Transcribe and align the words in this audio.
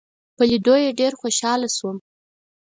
په 0.35 0.43
لیدو 0.49 0.75
یې 0.83 0.89
ډېر 0.99 1.13
خوشاله 1.19 1.69
شوم. 1.77 1.97